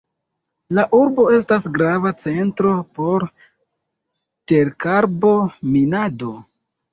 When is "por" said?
3.01-3.27